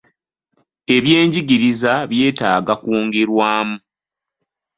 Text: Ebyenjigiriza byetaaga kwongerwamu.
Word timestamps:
Ebyenjigiriza 0.95 1.93
byetaaga 2.11 2.73
kwongerwamu. 2.81 3.77